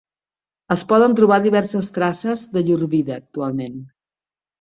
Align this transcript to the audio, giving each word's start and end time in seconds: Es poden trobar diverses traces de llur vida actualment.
Es 0.75 0.83
poden 0.91 1.11
trobar 1.19 1.37
diverses 1.43 1.89
traces 1.97 2.45
de 2.57 2.63
llur 2.71 2.79
vida 2.95 3.15
actualment. 3.21 3.77